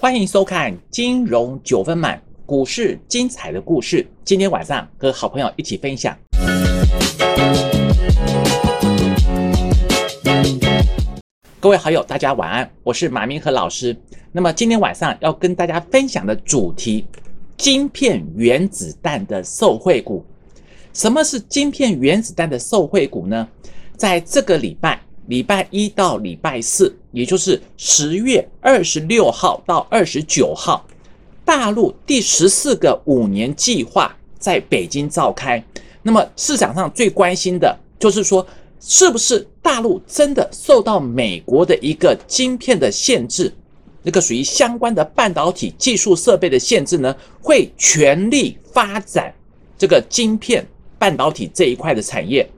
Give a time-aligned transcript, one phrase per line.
[0.00, 2.16] 欢迎收看《金融九分满》，
[2.46, 4.06] 股市精彩的故事。
[4.24, 6.16] 今天晚上和好朋友一起分享。
[11.60, 13.94] 各位好友，大家晚安，我是马明和老师。
[14.32, 17.04] 那么今天晚上要跟大家分享的主题：
[17.58, 20.24] 晶片原子弹的受惠股。
[20.94, 23.46] 什么是晶片原子弹的受惠股呢？
[23.98, 24.98] 在这个礼拜。
[25.26, 30.86] 礼拜一到礼拜四，也就是十月二十六号到二十九号，
[31.44, 35.62] 大陆第十四个五年计划在北京召开。
[36.02, 38.46] 那么市场上最关心的就是说，
[38.80, 43.52] 是不是大陆真的受到美国的一个晶片的限制，
[44.02, 47.14] 那个属于相关的半导体技术设备的限制呢？
[47.42, 49.34] 会全力发展
[49.76, 50.66] 这个晶片
[50.98, 52.48] 半导体这一块的产业？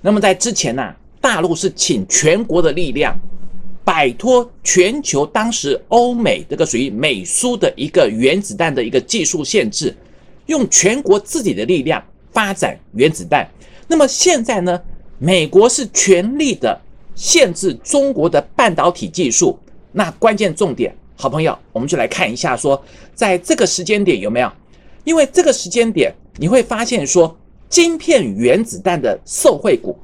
[0.00, 0.94] 那么在之前呢？
[1.20, 3.18] 大陆是请全国的力量，
[3.88, 9.96] 摆脱全球当时欧美这个属于美苏的一个原子弹的一个技术限制，
[10.44, 13.48] 用全国自己的力量发展原子弹。
[13.86, 14.78] 那么现在呢，
[15.18, 16.78] 美国是全力的
[17.14, 19.58] 限制中国的半导体技术。
[19.90, 22.78] 那关键重点，好朋友，我们就来看一下，说
[23.14, 24.52] 在这个时间点有没有？
[25.04, 27.34] 因为这个时间点你会发现说，
[27.70, 29.98] 晶片原子弹的受惠股。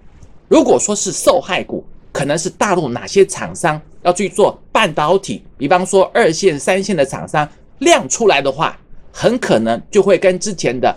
[0.48, 1.84] 如果说是受害股，
[2.14, 7.46] 可能是大陆哪些厂商要去做半导体，比方说二线、三线的厂商
[7.80, 8.78] 亮出来的话，
[9.10, 10.94] 很可能就会跟之前的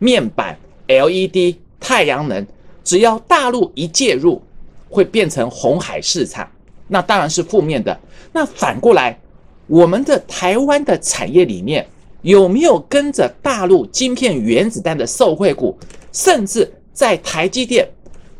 [0.00, 2.44] 面板、LED、太阳能，
[2.82, 4.42] 只要大陆一介入，
[4.90, 6.50] 会变成红海市场，
[6.88, 7.96] 那当然是负面的。
[8.32, 9.16] 那反过来，
[9.68, 11.86] 我们的台湾的产业里面
[12.22, 15.78] 有没有跟着大陆晶片原子弹的受惠股，
[16.10, 17.88] 甚至在台积电？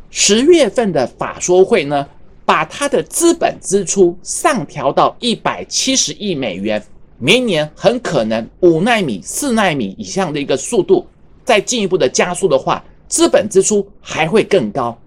[0.09, 2.07] 十月份的法说会呢，
[2.47, 6.81] 把它的资本支出上调到一百七十亿美元，
[7.19, 11.05] 明年很可能五纳米、四纳米以上的一个速度
[11.43, 14.97] 再进一步的加速的话，资本支出还会更高。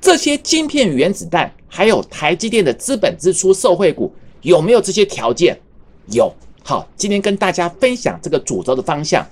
[0.00, 5.58] 这些晶片原子弹还有台积电的资本支出受惠股有没有这些条件？
[6.12, 6.32] 有。
[6.62, 9.26] 好，今天跟大家分享这个主轴的方向，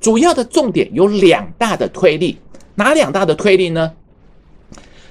[0.00, 2.38] 主要的重点有两大的推力，
[2.76, 3.92] 哪两大的推力呢？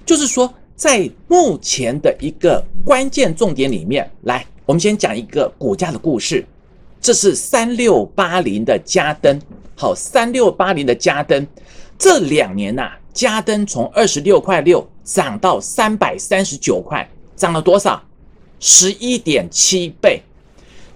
[0.06, 6.46] 就是说，在目前的一个关键重点里面，来，我们先讲一个股价的故事。
[7.00, 9.40] 这是三六八零的嘉登，
[9.76, 11.46] 好，三六八零的嘉登，
[11.98, 18.02] 这两年呐，嘉登从二十六块六涨到三百三十九块，涨了多少？
[18.60, 20.22] 十一点七倍。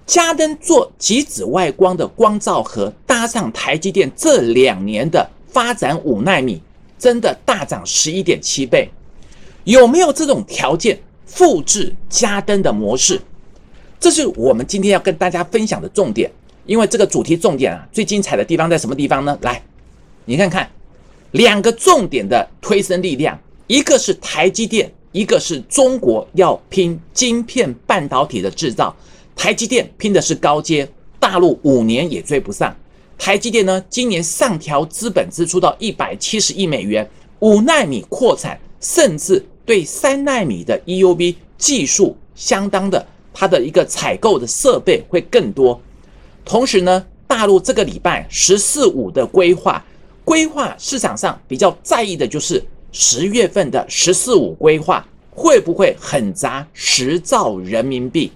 [0.06, 6.62] 嘉登做极紫外光的光照盒，搭上台积电这两年的发展五纳米。
[6.97, 8.90] 真的大涨十一点七倍，
[9.66, 13.22] 有没有这种条件复制加登的模式？
[14.00, 16.31] 这是我们今天要跟大家分享的重点。
[16.66, 19.38] 因为这个主题重点啊，最精彩的地方在什么地方呢？
[19.42, 19.62] 来，
[20.26, 20.68] 你看看
[21.30, 28.96] 两个重点的推升力量，一个是台积电，一个是中国要拼晶片半导体的制造。
[29.36, 30.90] 台积电拼的是高阶，
[31.20, 32.76] 大陆五年也追不上。
[33.16, 37.08] 台积电呢，今年上调资本支出到一百七十亿美元，
[37.42, 45.80] 五纳米扩产，甚至对三纳米的 EUV 技术相当的，它的一个采购的设备会更多。
[46.44, 49.84] 同时呢，大陆这个礼拜“十四五”的规划，
[50.24, 58.32] 规划市场上比较在意的就是十月份的“十四五”规划会不会狠砸十兆人民币，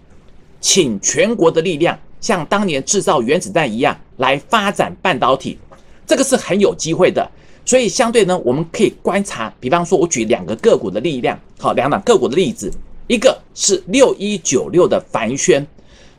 [0.60, 1.98] 请全国的力量。
[2.20, 5.58] 像当年制造原子弹一样来发展半导体，
[6.06, 7.26] 这个是很有机会的。
[7.70, 12.74] 所以相对呢，我们可以观察，比方说，我举两个个股的力量，好，两档个股的例子，
[13.06, 15.64] 一个是六一九六的凡轩，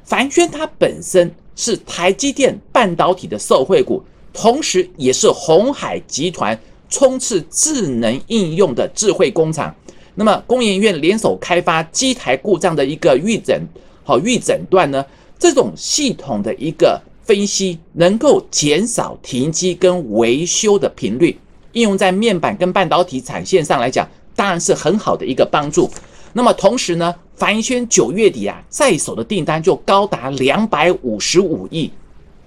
[0.04, 4.00] 凡轩它本身是台积电半导体的受惠股，
[4.32, 6.56] 同时也是红海集团
[6.88, 9.74] 冲刺智能应用的智慧工厂。
[10.14, 13.60] 那么工研院联手开发机台故障的一个预诊，
[14.04, 15.04] 好预诊断呢？
[15.36, 21.38] 这种系统的一个分析，能够减少停机跟维修的频率，
[21.72, 25.88] 应用在面板跟半导体产线上来讲，当然是很好的一个帮助。
[26.32, 31.90] 那么同时呢，凡轩九月底啊，在手的订单就高达两百五十五亿，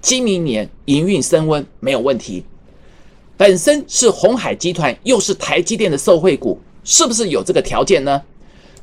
[0.00, 2.44] 今明年营运升温没有问题。
[3.36, 8.22] 本身是红海集团，又是台积电的受惠股，是不是有这个条件呢？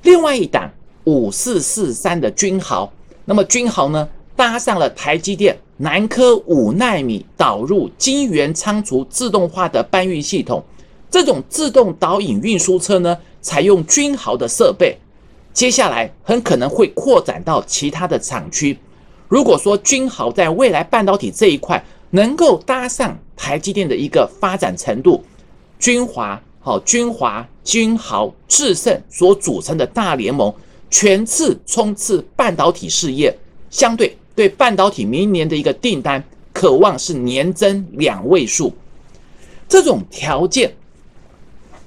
[0.03, 0.69] 另外一档
[1.05, 2.91] 五四四三的君豪。
[3.23, 10.63] 那么君豪呢，搭上了台积电南科五纳米导入晶圆仓储自动化的搬运系统，
[11.09, 14.95] 这种自动导引运输车呢，采用君豪的设备，
[15.51, 18.77] 接下来很可能会扩展到其他的厂区。
[19.27, 25.23] 如果说君豪在未来半导体这一块能够搭上台积电的一个发展程度，
[25.79, 30.53] 君华、好君华、君豪、智胜所组成的大联盟，
[30.91, 33.35] 全次冲刺半导体事业，
[33.71, 38.73] 相对对半导体明年的一个订单，渴望是年增两位数，
[39.69, 40.73] 这种条件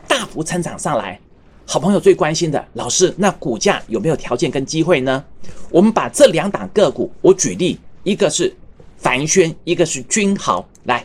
[0.07, 1.19] 大幅成长上来。
[1.67, 5.25] 好朋友最关心的，老师，那股价有没有条件跟机会呢？
[5.69, 8.55] 我们把这两档个股，我举例，一个是
[8.99, 11.05] 凡轩，一个是君豪，来，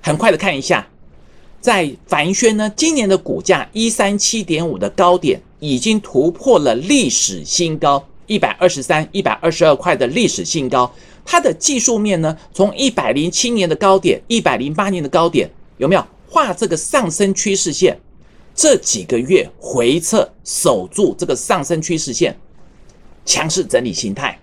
[0.00, 0.88] 很快的看一下，
[1.60, 8.02] 在凡轩呢，今年的股价一三七点五的高点已经突破了历史新高，
[8.32, 10.90] 一百二十三、一百二十二块的历史新高。
[11.22, 18.00] 它的技术面呢，从一百零七年的高点、一百零八年的高点，有没有画这个上升趋势线？
[18.54, 22.34] 这几个月回撤守住这个上升趋势线，
[23.26, 24.38] 强势整理形态，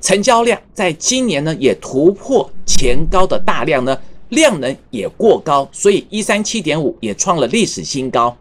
[0.00, 3.96] 成交量在今年呢也突破前高的大量呢，
[4.30, 8.36] 量能也过高，所以一三七点五也创了历史新高，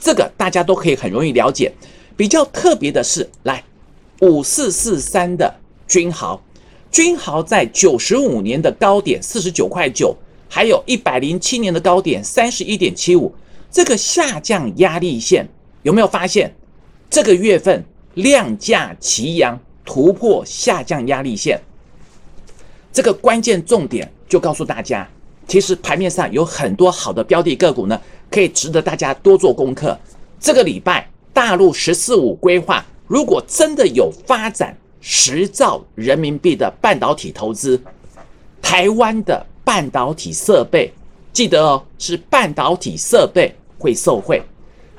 [0.00, 1.72] 这个大家都可以很容易了解。
[2.16, 3.62] 比较特别的是，来
[4.22, 5.52] 五四四三的
[5.88, 6.40] 君豪，
[6.92, 10.16] 君豪在九十五年的高点四十九块九，
[10.48, 13.34] 还有一百零七年的高点三十一点七五。
[13.68, 15.48] 这个下降压力线
[15.82, 16.54] 有没有发现？
[17.10, 17.84] 这个月份
[18.14, 21.60] 量价齐扬，突破下降压力线。
[22.92, 25.08] 这个关键重点就告诉大家，
[25.48, 29.98] 其实盘面上有很多好的标的个股呢，可以值得大家多做功课。
[30.38, 37.80] 这个礼拜大陆“十四五”规划，如果真的有发展十兆人民币的半导体投资，
[38.60, 40.92] 台湾的半导体设备，
[41.32, 43.54] 记得哦，是半导体设备。
[43.82, 44.40] 会受惠，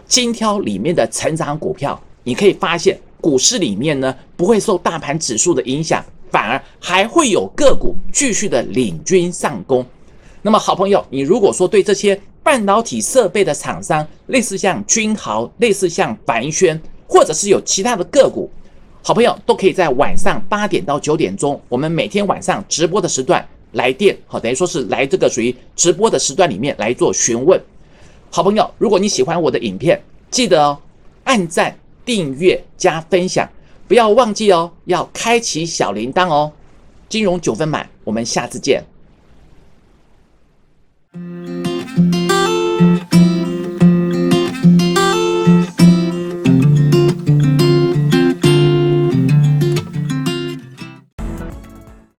[0.09, 9.85] 精挑里面的成长股票，你可以发现股市里面呢不会受大盘指数的影响，反而还会有个股继续的领军上攻。
[10.41, 16.77] 那么好朋友，你如果说对这些半导体设备的厂商，类似像君豪，类似像凡轩，
[17.13, 18.49] 或者是有其他的个股，
[19.03, 27.61] 好朋友都可以在晚上八点到九点钟，我们每天晚上直播的时段来电，好，等于说是来这个属于直播的时段里面来做询问。
[28.31, 30.01] 好朋友，如果你喜欢我的影片，
[30.31, 30.75] 记得哦，
[31.25, 33.47] 按赞、订阅、加分享，
[33.87, 36.51] 不要忘记哦，要开启小铃铛哦。
[37.07, 38.83] 金融九分满，我们下次见。